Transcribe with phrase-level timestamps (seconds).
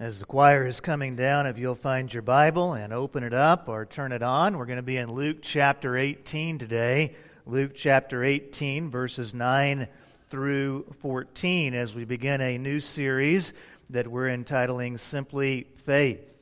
[0.00, 3.68] As the choir is coming down, if you'll find your Bible and open it up
[3.68, 7.14] or turn it on, we're going to be in Luke chapter 18 today.
[7.44, 9.86] Luke chapter 18, verses 9
[10.30, 13.52] through 14, as we begin a new series
[13.90, 16.32] that we're entitling Simply Faith.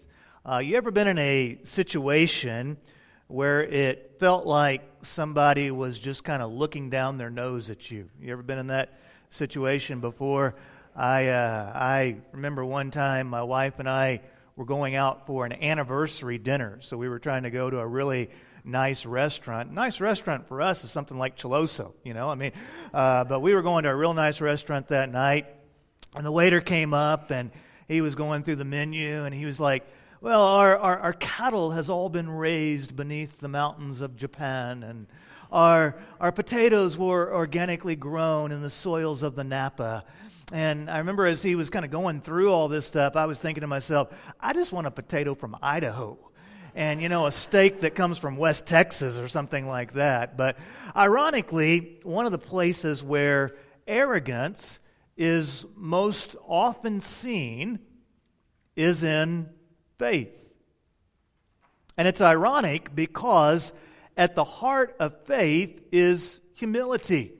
[0.46, 2.76] Uh, you ever been in a situation
[3.26, 8.08] where it felt like somebody was just kind of looking down their nose at you?
[8.20, 8.96] You ever been in that
[9.30, 10.54] situation before?
[10.94, 14.22] I, uh, I remember one time my wife and I
[14.56, 16.78] were going out for an anniversary dinner.
[16.80, 18.30] So we were trying to go to a really
[18.64, 19.72] nice restaurant.
[19.72, 22.28] Nice restaurant for us is something like Chiloso, you know.
[22.28, 22.52] I mean,
[22.92, 25.46] uh, but we were going to a real nice restaurant that night,
[26.14, 27.50] and the waiter came up and
[27.86, 29.86] he was going through the menu and he was like,
[30.20, 35.06] "Well, our our, our cattle has all been raised beneath the mountains of Japan and."
[35.50, 40.04] Our, our potatoes were organically grown in the soils of the Napa.
[40.52, 43.38] And I remember as he was kind of going through all this stuff, I was
[43.38, 44.08] thinking to myself,
[44.40, 46.18] I just want a potato from Idaho.
[46.74, 50.36] And, you know, a steak that comes from West Texas or something like that.
[50.36, 50.56] But
[50.96, 54.78] ironically, one of the places where arrogance
[55.16, 57.80] is most often seen
[58.76, 59.50] is in
[59.98, 60.44] faith.
[61.96, 63.72] And it's ironic because
[64.16, 67.32] at the heart of faith is humility.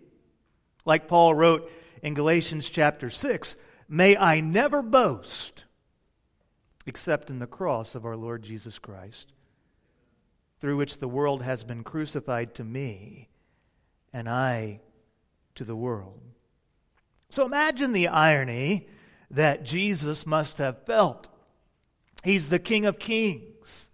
[0.84, 1.70] Like Paul wrote
[2.02, 3.56] in Galatians chapter 6
[3.88, 5.64] May I never boast
[6.88, 9.32] except in the cross of our Lord Jesus Christ,
[10.60, 13.28] through which the world has been crucified to me
[14.12, 14.80] and I
[15.54, 16.20] to the world.
[17.30, 18.88] So imagine the irony
[19.30, 21.28] that Jesus must have felt.
[22.24, 23.91] He's the King of Kings,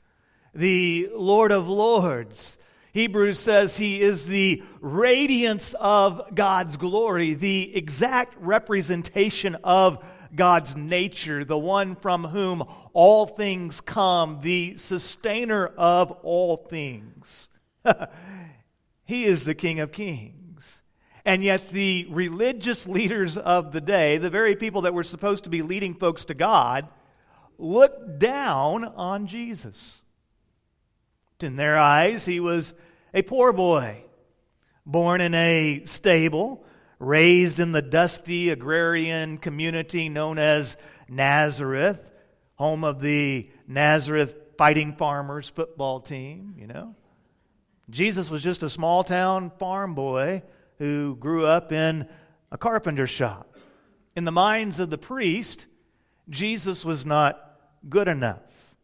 [0.55, 2.59] the Lord of Lords,
[2.95, 9.99] Hebrews says he is the radiance of God's glory, the exact representation of
[10.33, 17.49] God's nature, the one from whom all things come, the sustainer of all things.
[19.05, 20.81] he is the King of Kings.
[21.25, 25.51] And yet, the religious leaders of the day, the very people that were supposed to
[25.51, 26.87] be leading folks to God,
[27.59, 30.01] looked down on Jesus.
[31.41, 32.73] In their eyes, he was
[33.15, 34.03] a poor boy,
[34.85, 36.65] born in a stable,
[36.99, 40.77] raised in the dusty agrarian community known as
[41.09, 42.11] Nazareth,
[42.57, 46.97] home of the Nazareth Fighting Farmers football team, you know.
[47.89, 50.43] Jesus was just a small town farm boy
[50.79, 52.09] who grew up in
[52.51, 53.57] a carpenter shop.
[54.17, 55.67] In the minds of the priest,
[56.29, 58.75] Jesus was not good enough.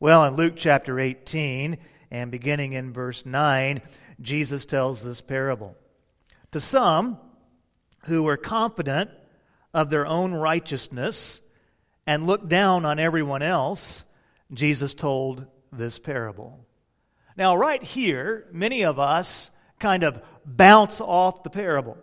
[0.00, 1.78] Well, in Luke chapter 18,
[2.10, 3.82] and beginning in verse 9,
[4.20, 5.76] Jesus tells this parable.
[6.52, 7.18] To some
[8.04, 9.10] who were confident
[9.74, 11.40] of their own righteousness
[12.06, 14.04] and looked down on everyone else,
[14.52, 16.64] Jesus told this parable.
[17.36, 21.98] Now, right here, many of us kind of bounce off the parable.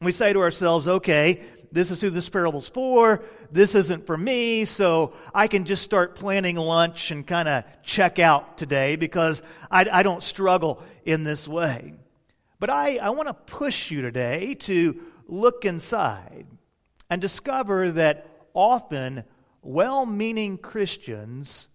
[0.00, 3.22] We say to ourselves, okay, this is who this parable's for.
[3.50, 8.18] This isn't for me, so I can just start planning lunch and kind of check
[8.18, 11.94] out today because I, I, don't struggle in this way.
[12.60, 16.46] But I, I want to push you today to look inside
[17.08, 19.24] and discover that often
[19.62, 21.68] well meaning Christians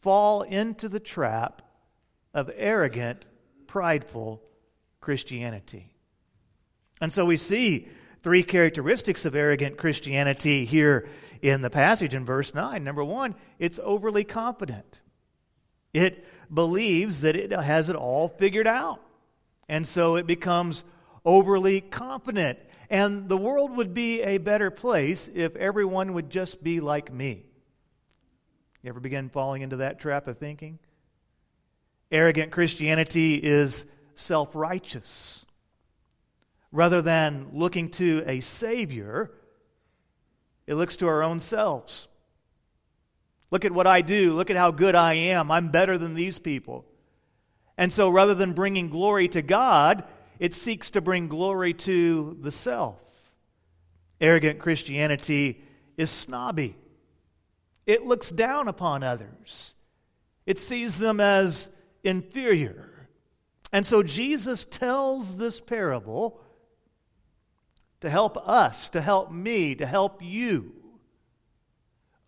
[0.00, 1.62] fall into the trap
[2.32, 3.24] of arrogant,
[3.66, 4.42] prideful
[5.00, 5.94] Christianity.
[7.00, 7.88] And so we see
[8.24, 11.06] three characteristics of arrogant Christianity here
[11.42, 12.82] in the passage in verse 9.
[12.82, 15.02] Number one, it's overly confident.
[15.92, 19.00] It believes that it has it all figured out.
[19.68, 20.84] And so it becomes
[21.24, 22.58] overly confident.
[22.88, 27.44] And the world would be a better place if everyone would just be like me.
[28.82, 30.78] You ever begin falling into that trap of thinking?
[32.10, 33.84] Arrogant Christianity is
[34.14, 35.44] self righteous
[36.74, 39.30] rather than looking to a Savior,
[40.66, 42.08] it looks to our own selves.
[43.52, 44.32] Look at what I do.
[44.32, 45.52] Look at how good I am.
[45.52, 46.84] I'm better than these people.
[47.78, 50.02] And so rather than bringing glory to God,
[50.40, 52.98] it seeks to bring glory to the self.
[54.20, 55.62] Arrogant Christianity
[55.96, 56.76] is snobby,
[57.86, 59.74] it looks down upon others,
[60.44, 61.68] it sees them as
[62.02, 63.08] inferior.
[63.72, 66.40] And so Jesus tells this parable
[68.04, 70.74] to help us, to help me, to help you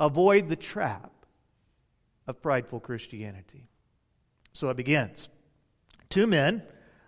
[0.00, 1.12] avoid the trap
[2.26, 3.68] of prideful Christianity.
[4.54, 5.28] So it begins.
[6.08, 6.62] Two men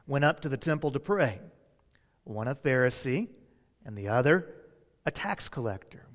[0.06, 1.40] went up to the temple to pray,
[2.24, 3.28] one a Pharisee
[3.86, 4.54] and the other
[5.06, 6.06] a tax collector.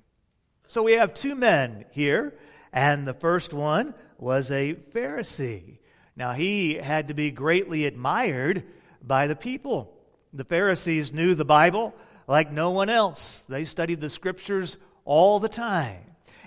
[0.68, 2.38] So we have two men here,
[2.72, 5.80] and the first one was a Pharisee.
[6.16, 8.64] Now, he had to be greatly admired
[9.02, 9.98] by the people.
[10.34, 11.96] The Pharisees knew the Bible
[12.28, 16.02] like no one else, they studied the scriptures all the time.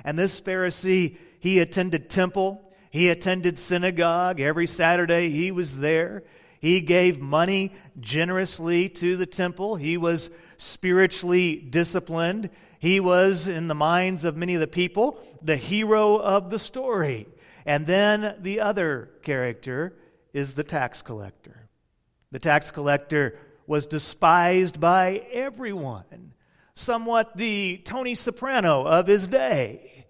[0.04, 4.40] And this Pharisee, he attended temple, he attended synagogue.
[4.40, 6.22] Every Saturday he was there.
[6.60, 9.76] He gave money generously to the temple.
[9.76, 12.50] He was spiritually disciplined.
[12.78, 17.26] He was, in the minds of many of the people, the hero of the story.
[17.66, 19.94] And then the other character
[20.32, 21.68] is the tax collector.
[22.30, 26.32] The tax collector was despised by everyone,
[26.74, 30.06] somewhat the Tony Soprano of his day.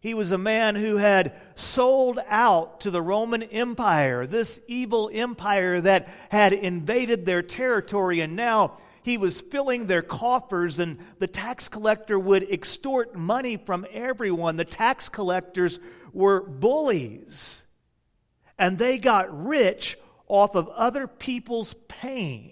[0.00, 5.80] He was a man who had sold out to the Roman Empire, this evil empire
[5.82, 11.68] that had invaded their territory, and now he was filling their coffers, and the tax
[11.68, 14.56] collector would extort money from everyone.
[14.56, 15.78] The tax collectors
[16.12, 17.64] were bullies,
[18.58, 19.98] and they got rich
[20.28, 22.49] off of other people's pain.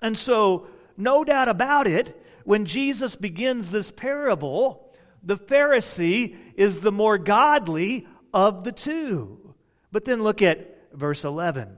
[0.00, 0.66] And so,
[0.96, 4.92] no doubt about it, when Jesus begins this parable,
[5.22, 9.54] the Pharisee is the more godly of the two.
[9.92, 11.76] But then look at verse 11.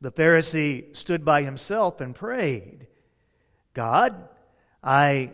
[0.00, 2.86] The Pharisee stood by himself and prayed,
[3.72, 4.28] God,
[4.82, 5.32] I,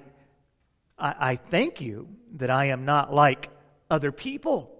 [0.98, 3.50] I, I thank you that I am not like
[3.90, 4.70] other people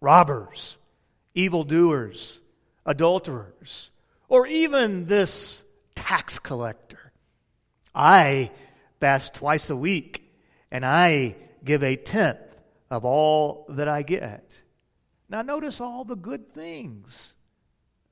[0.00, 0.76] robbers,
[1.34, 2.40] evildoers,
[2.84, 3.90] adulterers,
[4.28, 5.63] or even this
[5.94, 7.12] tax collector.
[7.94, 8.50] I
[9.00, 10.32] fast twice a week
[10.70, 12.38] and I give a tenth
[12.90, 14.62] of all that I get.
[15.28, 17.34] Now, notice all the good things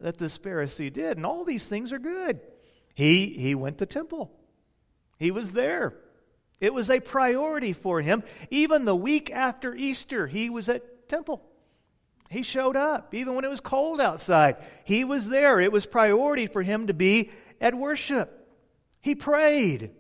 [0.01, 2.41] that this Pharisee did, and all these things are good.
[2.95, 4.33] He, he went to temple,
[5.19, 5.95] he was there.
[6.61, 8.23] It was a priority for him.
[8.49, 11.43] Even the week after Easter, he was at temple.
[12.33, 14.57] He showed up, even when it was cold outside.
[14.85, 15.61] He was there.
[15.61, 17.31] It was priority for him to be
[17.61, 18.49] at worship.
[19.01, 19.91] He prayed.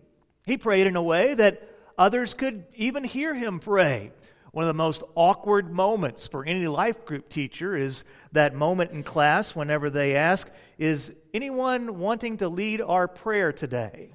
[0.46, 1.68] He prayed in a way that
[1.98, 4.12] Others could even hear him pray.
[4.52, 9.02] One of the most awkward moments for any life group teacher is that moment in
[9.02, 14.12] class whenever they ask, Is anyone wanting to lead our prayer today?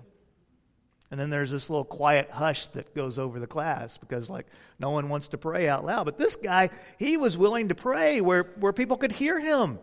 [1.10, 4.46] And then there's this little quiet hush that goes over the class because, like,
[4.78, 6.04] no one wants to pray out loud.
[6.04, 6.70] But this guy,
[7.00, 9.80] he was willing to pray where, where people could hear him.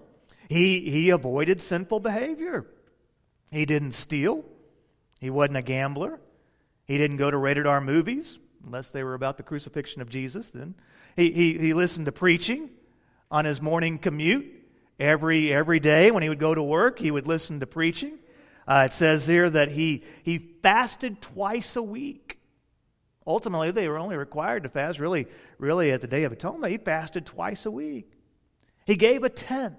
[0.48, 2.66] He, he avoided sinful behavior.
[3.50, 4.44] He didn't steal.
[5.18, 6.20] He wasn't a gambler.
[6.86, 10.50] He didn't go to rated R movies, unless they were about the crucifixion of Jesus.
[10.50, 10.74] Then
[11.16, 12.68] he, he, he listened to preaching
[13.30, 14.44] on his morning commute
[15.00, 16.98] every, every day when he would go to work.
[16.98, 18.18] He would listen to preaching.
[18.66, 22.38] Uh, it says here that he, he fasted twice a week.
[23.26, 25.26] Ultimately, they were only required to fast really,
[25.58, 26.70] really at the Day of Atonement.
[26.70, 28.10] He fasted twice a week.
[28.86, 29.76] He gave a tenth.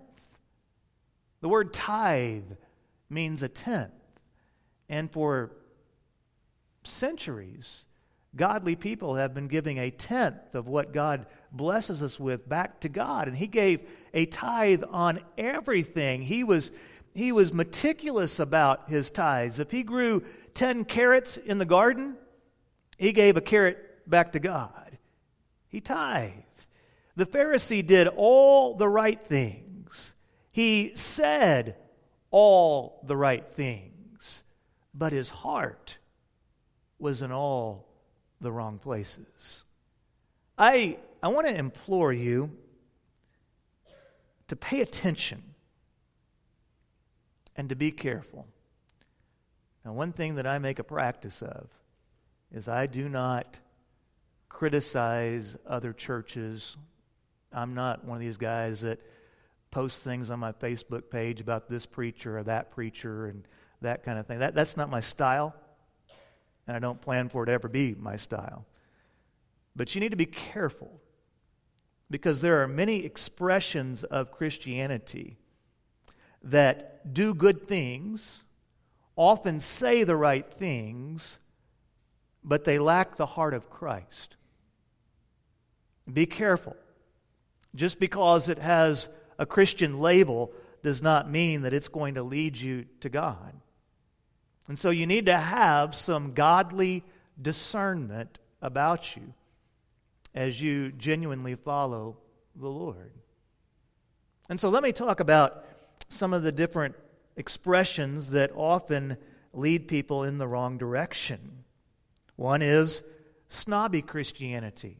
[1.41, 2.53] The word tithe
[3.09, 3.91] means a tenth.
[4.89, 5.51] And for
[6.83, 7.85] centuries,
[8.35, 12.89] godly people have been giving a tenth of what God blesses us with back to
[12.89, 13.27] God.
[13.27, 16.21] And He gave a tithe on everything.
[16.21, 16.71] He was,
[17.15, 19.59] he was meticulous about His tithes.
[19.59, 20.23] If He grew
[20.53, 22.17] 10 carrots in the garden,
[22.97, 24.97] He gave a carrot back to God.
[25.69, 26.65] He tithed.
[27.15, 30.13] The Pharisee did all the right things.
[30.51, 31.77] He said
[32.31, 34.43] all the right things,
[34.93, 35.97] but his heart
[36.99, 37.87] was in all
[38.41, 39.63] the wrong places.
[40.57, 42.51] I, I want to implore you
[44.49, 45.54] to pay attention
[47.55, 48.47] and to be careful.
[49.83, 51.69] Now, one thing that I make a practice of
[52.51, 53.59] is I do not
[54.49, 56.77] criticize other churches.
[57.51, 58.99] I'm not one of these guys that
[59.71, 63.47] posts things on my Facebook page about this preacher or that preacher and
[63.81, 64.39] that kind of thing.
[64.39, 65.53] That, that's not my style
[66.67, 68.65] and I don't plan for it to ever be my style.
[69.75, 71.01] But you need to be careful
[72.09, 75.37] because there are many expressions of Christianity
[76.45, 78.43] that do good things,
[79.15, 81.39] often say the right things,
[82.43, 84.35] but they lack the heart of Christ.
[86.11, 86.75] Be careful.
[87.73, 92.55] Just because it has a Christian label does not mean that it's going to lead
[92.55, 93.53] you to God.
[94.67, 97.03] And so you need to have some godly
[97.41, 99.33] discernment about you
[100.33, 102.17] as you genuinely follow
[102.55, 103.11] the Lord.
[104.49, 105.65] And so let me talk about
[106.07, 106.95] some of the different
[107.35, 109.17] expressions that often
[109.53, 111.63] lead people in the wrong direction.
[112.35, 113.01] One is
[113.49, 114.99] snobby Christianity.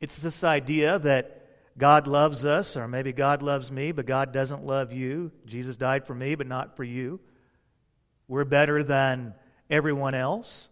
[0.00, 1.36] It's this idea that
[1.78, 5.30] God loves us, or maybe God loves me, but God doesn't love you.
[5.46, 7.20] Jesus died for me, but not for you.
[8.28, 9.34] We're better than
[9.68, 10.68] everyone else.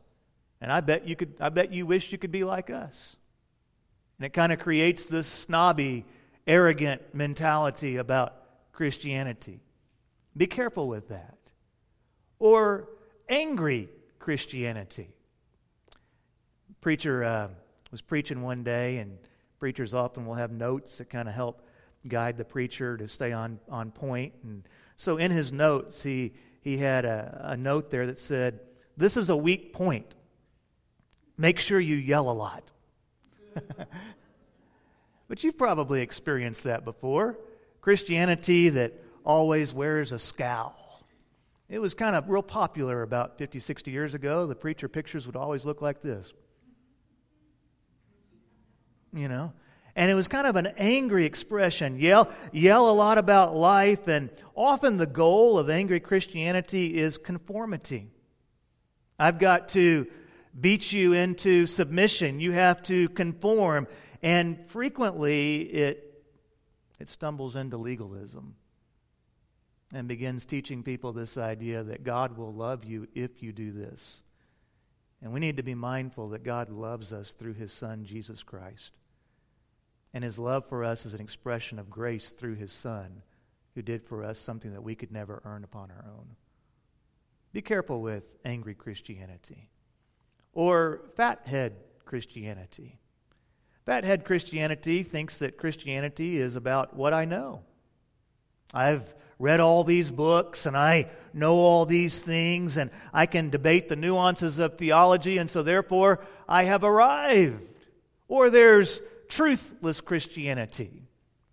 [0.60, 3.16] And I bet you could I bet you wish you could be like us.
[4.18, 6.04] And it kind of creates this snobby,
[6.46, 8.34] arrogant mentality about
[8.78, 9.58] Christianity.
[10.37, 11.37] Be careful with that.
[12.38, 12.88] Or
[13.28, 13.88] angry
[14.20, 15.08] Christianity.
[16.80, 17.49] Preacher uh,
[17.90, 19.18] was preaching one day, and
[19.58, 21.66] preachers often will have notes that kind of help
[22.06, 24.32] guide the preacher to stay on, on point.
[24.44, 24.62] And
[24.94, 28.61] so in his notes, he, he had a, a note there that said,
[28.97, 30.14] This is a weak point.
[31.37, 32.62] Make sure you yell a lot.
[35.28, 37.37] but you've probably experienced that before.
[37.80, 38.94] Christianity that
[39.25, 41.04] always wears a scowl.
[41.68, 44.47] It was kind of real popular about 50, 60 years ago.
[44.47, 46.32] The preacher pictures would always look like this.
[49.12, 49.52] You know?
[49.94, 51.99] And it was kind of an angry expression.
[51.99, 58.08] Yell, yell a lot about life, and often the goal of angry Christianity is conformity.
[59.18, 60.06] I've got to
[60.58, 62.40] beat you into submission.
[62.40, 63.88] You have to conform.
[64.23, 66.07] And frequently it,
[66.99, 68.55] it stumbles into legalism
[69.93, 74.23] and begins teaching people this idea that God will love you if you do this.
[75.23, 78.93] And we need to be mindful that God loves us through his Son, Jesus Christ.
[80.14, 83.23] And his love for us is an expression of grace through his Son,
[83.75, 86.37] who did for us something that we could never earn upon our own.
[87.52, 89.71] Be careful with angry Christianity
[90.52, 92.99] or fathead Christianity.
[93.88, 97.62] Fathead Christianity thinks that Christianity is about what I know.
[98.75, 103.88] I've read all these books and I know all these things and I can debate
[103.88, 107.62] the nuances of theology and so therefore I have arrived.
[108.28, 111.04] Or there's truthless Christianity.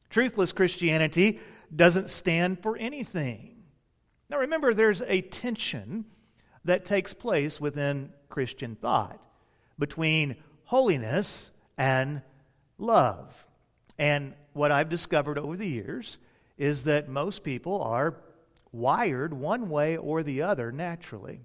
[0.09, 1.39] Truthless Christianity
[1.73, 3.63] doesn't stand for anything.
[4.29, 6.03] Now remember, there's a tension
[6.65, 9.21] that takes place within Christian thought
[9.79, 12.21] between holiness and
[12.77, 13.45] love.
[13.97, 16.17] And what I've discovered over the years
[16.57, 18.15] is that most people are
[18.71, 21.41] wired one way or the other naturally.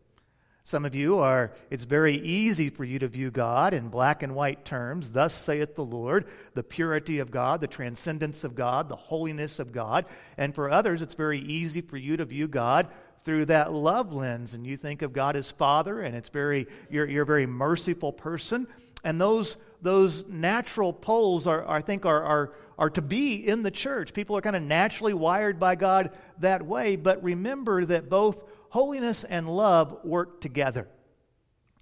[0.62, 4.34] Some of you are, it's very easy for you to view God in black and
[4.34, 5.10] white terms.
[5.10, 9.72] Thus saith the Lord, the purity of God, the transcendence of God, the holiness of
[9.72, 10.04] God.
[10.36, 12.88] And for others, it's very easy for you to view God
[13.24, 14.54] through that love lens.
[14.54, 18.12] And you think of God as Father, and it's very, you're, you're a very merciful
[18.12, 18.68] person.
[19.02, 23.70] And those, those natural poles are, I think, are, are, are to be in the
[23.70, 24.12] church.
[24.12, 26.96] People are kind of naturally wired by God that way.
[26.96, 30.88] But remember that both holiness and love work together.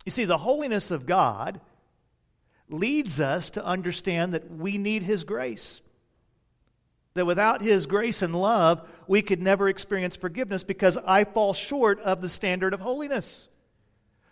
[0.04, 1.60] You see, the holiness of God
[2.68, 5.80] leads us to understand that we need His grace.
[7.14, 12.00] That without His grace and love, we could never experience forgiveness because I fall short
[12.00, 13.48] of the standard of holiness.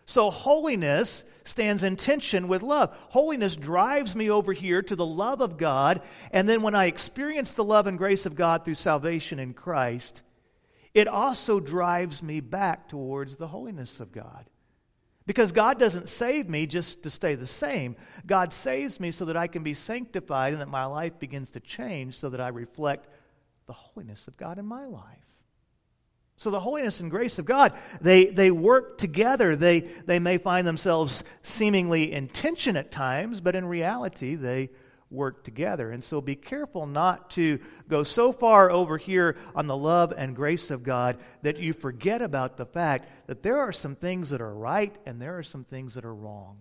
[0.04, 2.96] So, holiness stands in tension with love.
[3.10, 7.52] Holiness drives me over here to the love of God, and then when I experience
[7.52, 10.22] the love and grace of God through salvation in Christ,
[10.94, 14.46] it also drives me back towards the holiness of God.
[15.26, 17.96] Because God doesn't save me just to stay the same.
[18.24, 21.60] God saves me so that I can be sanctified and that my life begins to
[21.60, 23.08] change so that I reflect
[23.66, 25.35] the holiness of God in my life.
[26.38, 29.56] So the holiness and grace of God, they, they work together.
[29.56, 34.70] They, they may find themselves seemingly in tension at times, but in reality, they
[35.10, 35.90] work together.
[35.90, 40.36] And so be careful not to go so far over here on the love and
[40.36, 44.40] grace of God that you forget about the fact that there are some things that
[44.40, 46.58] are right and there are some things that are wrong.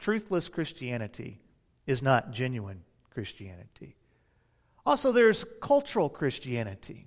[0.00, 1.40] Truthless Christianity
[1.86, 3.94] is not genuine Christianity.
[4.84, 7.06] Also, there's cultural Christianity.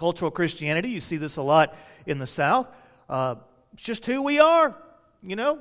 [0.00, 1.76] Cultural Christianity, you see this a lot
[2.06, 2.66] in the South.
[3.06, 3.34] Uh,
[3.74, 4.74] it's just who we are.
[5.22, 5.58] You know,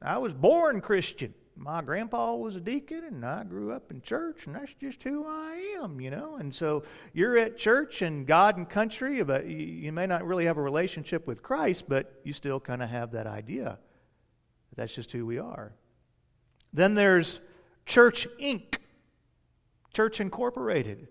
[0.00, 1.34] I was born Christian.
[1.54, 5.26] My grandpa was a deacon, and I grew up in church, and that's just who
[5.28, 6.36] I am, you know.
[6.36, 10.56] And so you're at church and God and country, but you may not really have
[10.56, 13.78] a relationship with Christ, but you still kind of have that idea.
[14.76, 15.74] That's just who we are.
[16.72, 17.40] Then there's
[17.84, 18.78] Church Inc.,
[19.92, 21.08] Church Incorporated.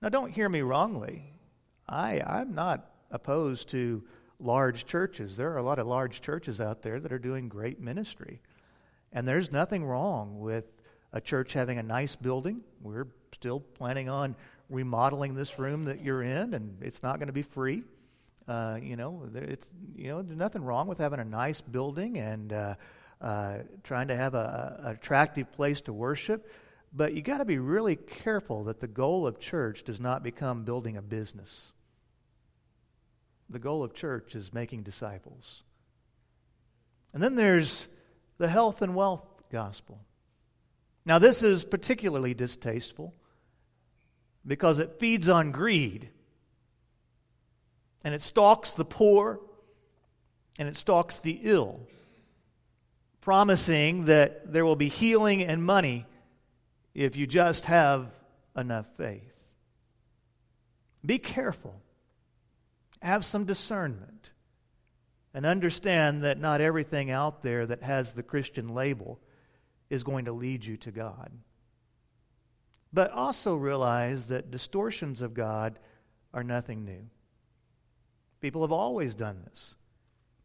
[0.00, 1.29] Now, don't hear me wrongly.
[1.90, 4.02] I, I'm not opposed to
[4.38, 5.36] large churches.
[5.36, 8.40] There are a lot of large churches out there that are doing great ministry.
[9.12, 10.64] And there's nothing wrong with
[11.12, 12.60] a church having a nice building.
[12.80, 14.36] We're still planning on
[14.68, 17.82] remodeling this room that you're in, and it's not going to be free.
[18.46, 22.52] Uh, you know, it's you know, there's nothing wrong with having a nice building and
[22.52, 22.74] uh,
[23.20, 26.50] uh, trying to have a, a attractive place to worship.
[26.92, 30.64] But you got to be really careful that the goal of church does not become
[30.64, 31.72] building a business.
[33.50, 35.64] The goal of church is making disciples.
[37.12, 37.88] And then there's
[38.38, 39.98] the health and wealth gospel.
[41.04, 43.12] Now, this is particularly distasteful
[44.46, 46.08] because it feeds on greed
[48.04, 49.40] and it stalks the poor
[50.58, 51.80] and it stalks the ill,
[53.20, 56.06] promising that there will be healing and money
[56.94, 58.10] if you just have
[58.56, 59.32] enough faith.
[61.04, 61.80] Be careful,
[63.02, 64.32] have some discernment,
[65.32, 69.20] and understand that not everything out there that has the Christian label
[69.88, 71.30] is going to lead you to God.
[72.92, 75.78] But also realize that distortions of God
[76.34, 77.08] are nothing new.
[78.40, 79.74] People have always done this.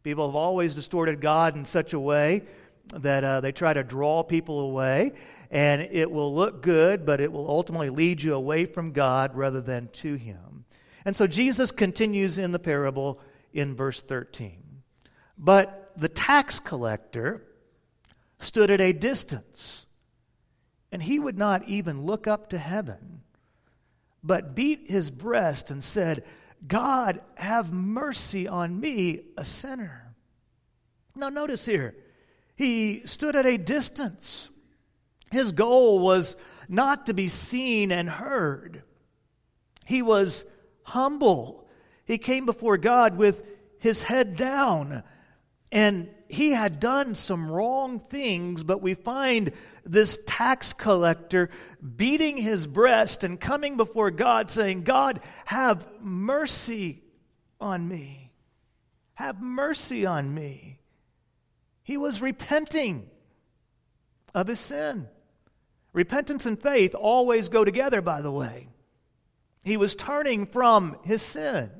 [0.03, 2.43] People have always distorted God in such a way
[2.93, 5.13] that uh, they try to draw people away,
[5.49, 9.61] and it will look good, but it will ultimately lead you away from God rather
[9.61, 10.54] than to Him.
[11.05, 13.19] And so Jesus continues in the parable
[13.53, 14.81] in verse 13.
[15.37, 17.43] But the tax collector
[18.39, 19.85] stood at a distance,
[20.91, 23.21] and he would not even look up to heaven,
[24.23, 26.23] but beat his breast and said,
[26.67, 30.15] God, have mercy on me, a sinner.
[31.15, 31.95] Now, notice here,
[32.55, 34.49] he stood at a distance.
[35.31, 36.35] His goal was
[36.67, 38.83] not to be seen and heard.
[39.85, 40.45] He was
[40.85, 41.67] humble.
[42.05, 43.43] He came before God with
[43.79, 45.03] his head down.
[45.71, 49.51] And he had done some wrong things, but we find
[49.85, 51.49] this tax collector
[51.95, 57.03] beating his breast and coming before God saying, God, have mercy
[57.59, 58.31] on me.
[59.13, 60.79] Have mercy on me.
[61.83, 63.09] He was repenting
[64.33, 65.07] of his sin.
[65.93, 68.67] Repentance and faith always go together, by the way.
[69.65, 71.71] He was turning from his sin.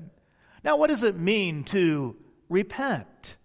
[0.63, 2.17] Now, what does it mean to
[2.49, 3.37] repent?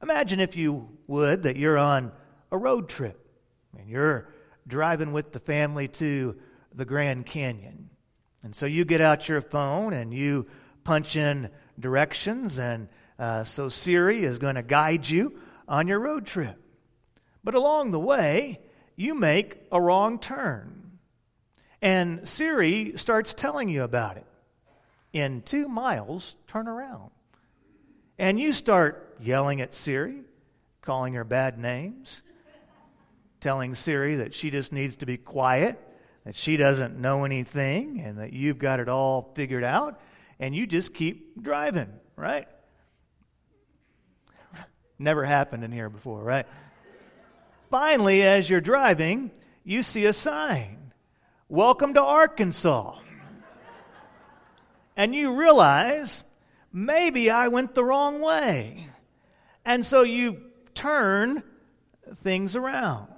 [0.00, 2.12] Imagine, if you would, that you're on
[2.52, 3.28] a road trip
[3.76, 4.32] and you're
[4.68, 6.38] driving with the family to
[6.72, 7.90] the Grand Canyon.
[8.44, 10.46] And so you get out your phone and you
[10.84, 16.24] punch in directions, and uh, so Siri is going to guide you on your road
[16.24, 16.56] trip.
[17.42, 18.60] But along the way,
[18.94, 20.79] you make a wrong turn.
[21.82, 24.26] And Siri starts telling you about it.
[25.12, 27.10] In two miles, turn around.
[28.18, 30.20] And you start yelling at Siri,
[30.82, 32.22] calling her bad names,
[33.40, 35.80] telling Siri that she just needs to be quiet,
[36.24, 40.00] that she doesn't know anything, and that you've got it all figured out,
[40.38, 42.46] and you just keep driving, right?
[44.98, 46.46] Never happened in here before, right?
[47.70, 49.30] Finally, as you're driving,
[49.64, 50.89] you see a sign
[51.52, 52.96] Welcome to Arkansas.
[54.96, 56.22] and you realize
[56.72, 58.86] maybe I went the wrong way.
[59.64, 60.42] And so you
[60.76, 61.42] turn
[62.22, 63.08] things around.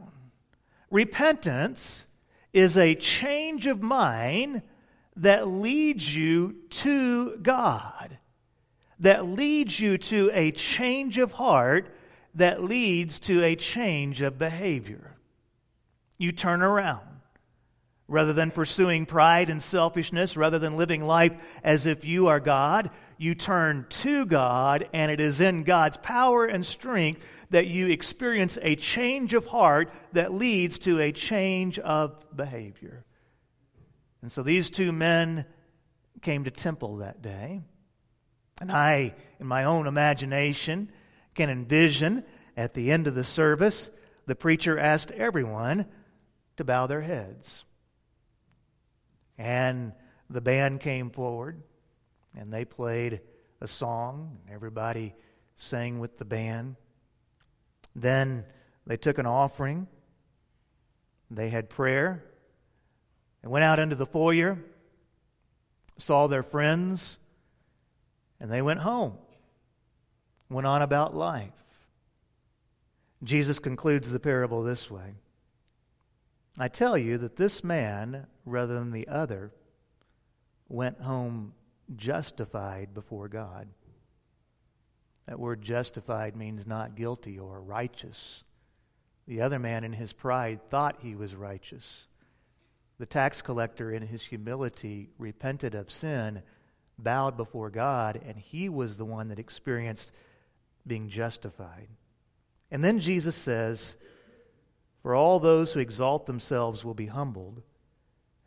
[0.90, 2.06] Repentance
[2.54, 4.62] is a change of mind
[5.14, 8.16] that leads you to God,
[8.98, 11.94] that leads you to a change of heart,
[12.34, 15.18] that leads to a change of behavior.
[16.16, 17.11] You turn around.
[18.12, 21.32] Rather than pursuing pride and selfishness, rather than living life
[21.64, 26.44] as if you are God, you turn to God, and it is in God's power
[26.44, 32.22] and strength that you experience a change of heart that leads to a change of
[32.36, 33.06] behavior.
[34.20, 35.46] And so these two men
[36.20, 37.62] came to temple that day.
[38.60, 40.92] And I, in my own imagination,
[41.34, 42.24] can envision
[42.58, 43.90] at the end of the service,
[44.26, 45.86] the preacher asked everyone
[46.58, 47.64] to bow their heads.
[49.42, 49.92] And
[50.30, 51.60] the band came forward
[52.38, 53.20] and they played
[53.60, 54.38] a song.
[54.48, 55.14] Everybody
[55.56, 56.76] sang with the band.
[57.96, 58.44] Then
[58.86, 59.88] they took an offering.
[61.28, 62.22] They had prayer.
[63.42, 64.58] They went out into the foyer,
[65.98, 67.18] saw their friends,
[68.38, 69.18] and they went home.
[70.48, 71.50] Went on about life.
[73.24, 75.14] Jesus concludes the parable this way
[76.58, 79.52] I tell you that this man, rather than the other,
[80.68, 81.54] went home
[81.96, 83.68] justified before God.
[85.26, 88.44] That word justified means not guilty or righteous.
[89.26, 92.06] The other man, in his pride, thought he was righteous.
[92.98, 96.42] The tax collector, in his humility, repented of sin,
[96.98, 100.12] bowed before God, and he was the one that experienced
[100.86, 101.88] being justified.
[102.70, 103.96] And then Jesus says,
[105.02, 107.62] For all those who exalt themselves will be humbled,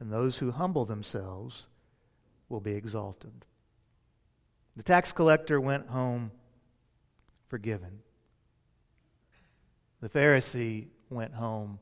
[0.05, 1.65] and those who humble themselves
[2.47, 3.43] will be exalted.
[4.77, 6.29] The tax collector went home
[7.47, 8.01] forgiven.
[10.01, 11.79] The Pharisee went home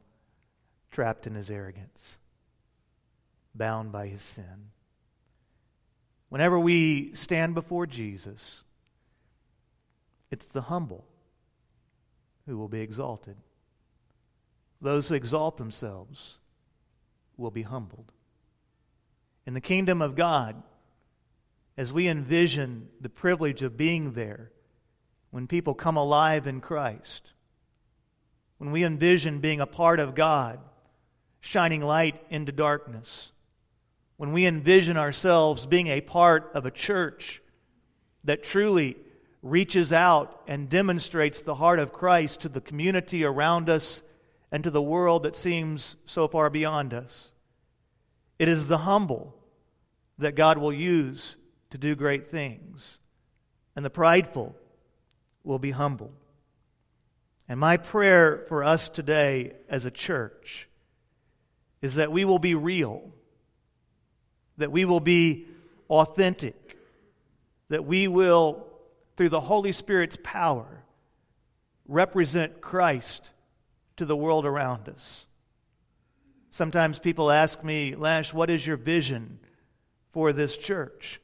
[0.89, 2.17] trapped in his arrogance,
[3.53, 4.69] bound by his sin.
[6.29, 8.63] Whenever we stand before Jesus,
[10.31, 11.03] it's the humble
[12.45, 13.36] who will be exalted.
[14.79, 16.38] Those who exalt themselves
[17.38, 18.12] will be humbled.
[19.46, 20.62] In the kingdom of God,
[21.78, 24.52] as we envision the privilege of being there
[25.32, 27.32] when people come alive in Christ,
[28.58, 30.60] when we envision being a part of God,
[31.41, 33.32] shining light into darkness,
[34.17, 37.41] when we envision ourselves being a part of a church
[38.24, 38.96] that truly
[39.41, 44.02] reaches out and demonstrates the heart of Christ to the community around us
[44.53, 47.33] and to the world that seems so far beyond us.
[48.37, 49.35] It is the humble
[50.19, 51.35] that God will use
[51.71, 52.99] to do great things,
[53.75, 54.55] and the prideful
[55.43, 56.13] will be humbled.
[57.49, 60.69] And my prayer for us today as a church
[61.81, 63.11] is that we will be real,
[64.57, 65.47] that we will be
[65.89, 66.77] authentic,
[67.69, 68.67] that we will,
[69.17, 70.83] through the Holy Spirit's power,
[71.87, 73.33] represent Christ
[73.97, 75.27] to the world around us.
[76.49, 79.39] Sometimes people ask me, Lash, what is your vision
[80.12, 81.19] for this church?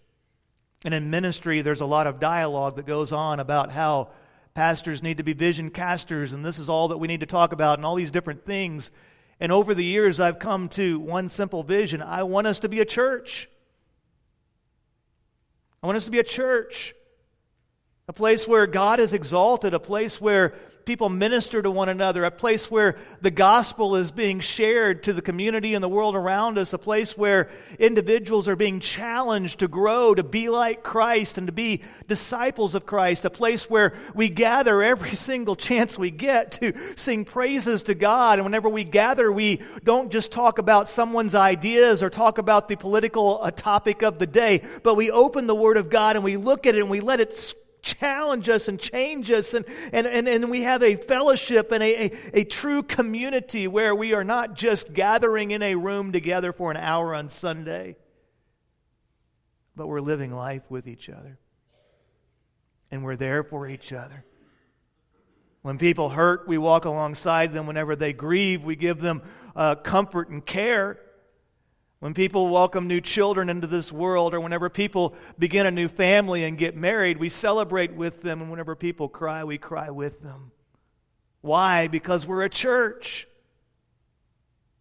[0.84, 4.10] And in ministry, there's a lot of dialogue that goes on about how
[4.53, 7.51] pastors need to be vision casters, and this is all that we need to talk
[7.51, 8.91] about, and all these different things.
[9.39, 12.79] And over the years, I've come to one simple vision I want us to be
[12.79, 13.49] a church.
[15.82, 16.93] I want us to be a church,
[18.08, 20.53] a place where God is exalted, a place where
[20.85, 25.21] people minister to one another, a place where the gospel is being shared to the
[25.21, 30.15] community and the world around us, a place where individuals are being challenged to grow,
[30.15, 34.81] to be like Christ, and to be disciples of Christ, a place where we gather
[34.81, 38.39] every single chance we get to sing praises to God.
[38.39, 42.75] And whenever we gather, we don't just talk about someone's ideas or talk about the
[42.75, 46.37] political uh, topic of the day, but we open the Word of God and we
[46.37, 47.53] look at it and we let it
[47.95, 49.54] challenge us and change us.
[49.54, 53.95] And, and, and, and we have a fellowship and a, a, a true community where
[53.95, 57.97] we are not just gathering in a room together for an hour on Sunday,
[59.75, 61.38] but we're living life with each other.
[62.91, 64.25] And we're there for each other.
[65.62, 67.67] When people hurt, we walk alongside them.
[67.67, 69.21] Whenever they grieve, we give them
[69.56, 70.99] uh, comfort and care.
[71.99, 76.45] When people welcome new children into this world, or whenever people begin a new family
[76.45, 78.41] and get married, we celebrate with them.
[78.41, 80.51] And whenever people cry, we cry with them.
[81.41, 81.88] Why?
[81.88, 83.27] Because we're a church.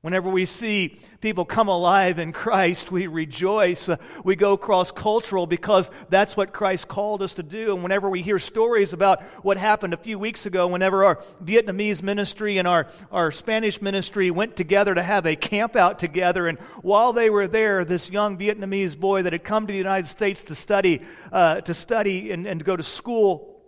[0.01, 3.89] Whenever we see people come alive in Christ, we rejoice.
[3.89, 7.75] Uh, we go cross cultural because that's what Christ called us to do.
[7.75, 12.01] And whenever we hear stories about what happened a few weeks ago, whenever our Vietnamese
[12.01, 16.61] ministry and our, our Spanish ministry went together to have a camp out together, and
[16.83, 20.45] while they were there, this young Vietnamese boy that had come to the United States
[20.45, 23.61] to study, uh, to study and, and to go to school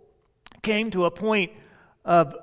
[0.63, 1.51] came to a point
[2.05, 2.37] of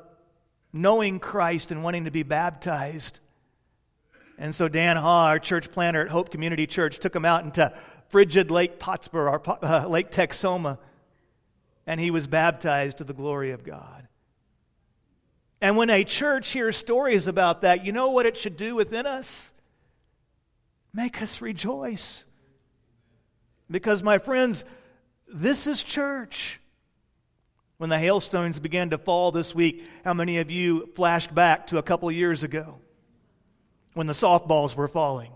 [0.73, 3.21] knowing Christ and wanting to be baptized.
[4.38, 7.73] And so Dan Ha, our church planter at Hope Community Church, took him out into
[8.10, 10.78] frigid Lake Pottsboro, or uh, Lake Texoma,
[11.86, 14.08] and he was baptized to the glory of God.
[15.60, 19.08] And when a church hears stories about that, you know what it should do within
[19.08, 19.54] us?
[20.93, 22.26] Make us rejoice.
[23.69, 24.65] Because, my friends,
[25.28, 26.60] this is church.
[27.78, 31.78] When the hailstones began to fall this week, how many of you flashed back to
[31.78, 32.80] a couple years ago?
[33.98, 35.32] When the softballs were falling.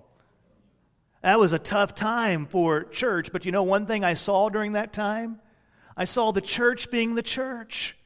[1.21, 4.73] That was a tough time for church, but you know one thing I saw during
[4.73, 5.39] that time?
[5.97, 7.97] I saw the church being the church.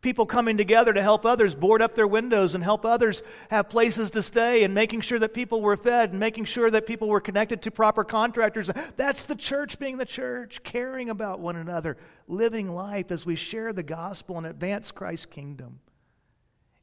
[0.00, 4.10] People coming together to help others board up their windows and help others have places
[4.10, 7.20] to stay and making sure that people were fed and making sure that people were
[7.20, 8.70] connected to proper contractors.
[8.96, 11.96] That's the church being the church, caring about one another,
[12.28, 15.80] living life as we share the gospel and advance Christ's kingdom.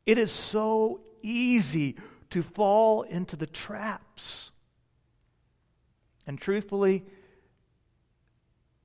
[0.06, 1.95] It is so easy
[2.31, 4.51] to fall into the traps.
[6.27, 7.05] And truthfully,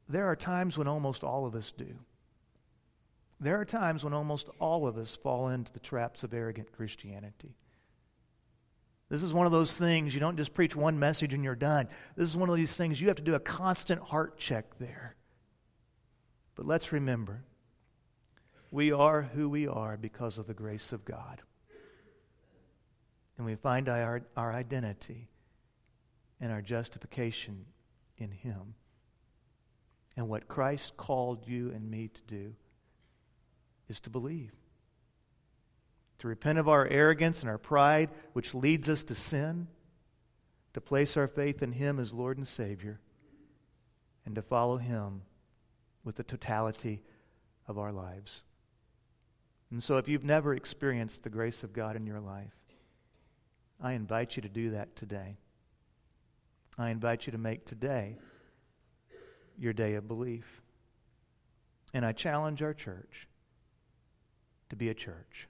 [0.09, 1.99] there are times when almost all of us do.
[3.41, 7.57] There are times when almost all of us fall into the traps of arrogant Christianity.
[9.09, 11.89] This is one of those things, you don't just preach one message and you're done.
[12.17, 15.17] This is one of these things you have to do a constant heart check there.
[16.55, 17.45] But let's remember
[18.71, 21.43] We are who we are because of the grace of God.
[23.41, 25.31] And we find our, our identity
[26.43, 27.65] and our justification
[28.19, 28.75] in Him.
[30.15, 32.53] And what Christ called you and me to do
[33.89, 34.53] is to believe,
[36.19, 39.69] to repent of our arrogance and our pride, which leads us to sin,
[40.75, 43.01] to place our faith in Him as Lord and Savior,
[44.27, 45.23] and to follow Him
[46.05, 47.01] with the totality
[47.67, 48.43] of our lives.
[49.71, 52.60] And so, if you've never experienced the grace of God in your life,
[53.83, 55.39] I invite you to do that today.
[56.79, 58.17] I invite you to make today
[59.59, 60.63] your day of belief.
[61.93, 63.29] And I challenge our church
[64.69, 65.49] to be a church,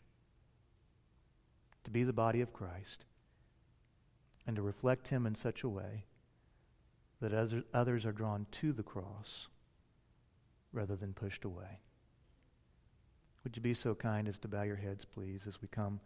[1.85, 3.05] to be the body of Christ,
[4.47, 6.07] and to reflect Him in such a way
[7.21, 9.49] that others are drawn to the cross
[10.73, 11.81] rather than pushed away.
[13.45, 16.01] Would you be so kind as to bow your heads, please, as we come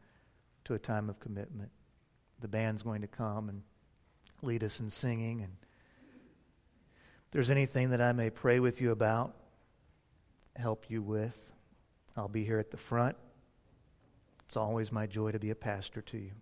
[0.65, 1.71] to a time of commitment?
[2.41, 3.63] The band's going to come and
[4.43, 5.41] lead us in singing.
[5.41, 5.53] And
[7.27, 9.35] if there's anything that I may pray with you about,
[10.57, 11.53] help you with,
[12.17, 13.17] I'll be here at the front.
[14.47, 16.33] It's always my joy to be a pastor to you.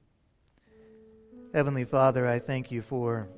[1.54, 3.28] Heavenly Father, I thank you for,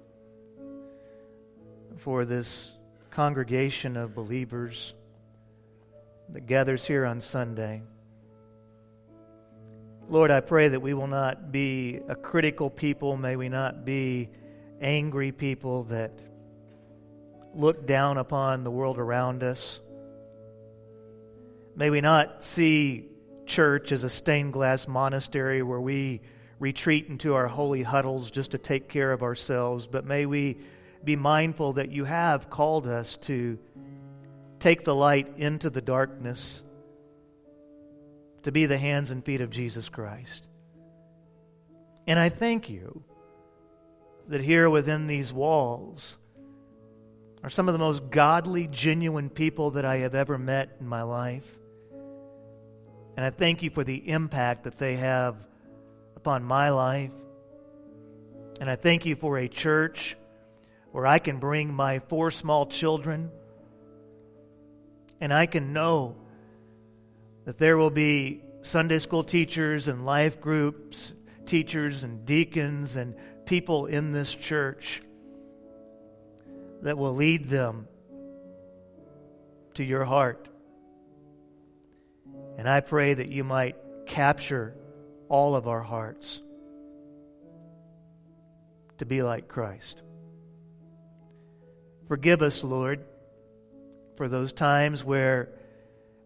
[1.97, 2.73] for this
[3.11, 4.95] congregation of believers
[6.31, 7.83] that gathers here on Sunday.
[10.09, 13.17] Lord, I pray that we will not be a critical people.
[13.17, 14.29] May we not be
[14.81, 16.13] angry people that
[17.55, 19.81] look down upon the world around us.
[21.75, 23.07] May we not see
[23.47, 26.21] church as a stained glass monastery where we
[26.59, 30.59] retreat into our holy huddles just to take care of ourselves, but may we
[31.03, 33.59] be mindful that you have called us to
[34.59, 36.63] take the light into the darkness,
[38.45, 40.47] to be the hands and feet of Jesus Christ.
[42.07, 43.03] And I thank you
[44.29, 46.19] that here within these walls
[47.43, 51.03] are some of the most godly, genuine people that I have ever met in my
[51.03, 51.51] life.
[53.17, 55.37] And I thank you for the impact that they have
[56.17, 57.13] upon my life.
[58.61, 60.17] And I thank you for a church
[60.93, 63.31] where I can bring my four small children
[65.21, 66.17] and I can know
[67.45, 71.13] that there will be Sunday school teachers and life groups,
[71.47, 75.03] teachers and deacons and people in this church
[76.83, 77.87] that will lead them
[79.75, 80.49] to your heart.
[82.57, 83.77] And I pray that you might
[84.07, 84.75] capture
[85.29, 86.41] all of our hearts
[88.99, 90.03] to be like Christ.
[92.07, 93.05] Forgive us, Lord,
[94.17, 95.49] for those times where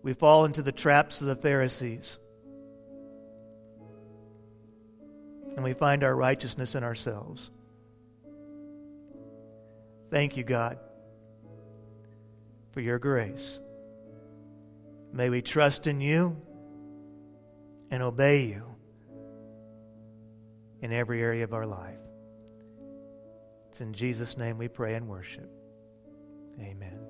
[0.08, 2.18] we fall into the traps of the Pharisees
[5.54, 7.50] and we find our righteousness in ourselves.
[10.10, 10.78] Thank you, God,
[12.70, 13.60] for your grace.
[15.12, 16.40] May we trust in you
[17.90, 18.64] and obey you
[20.80, 22.00] in every area of our life.
[23.68, 25.50] It's in Jesus' name we pray and worship.
[26.62, 27.07] Amen.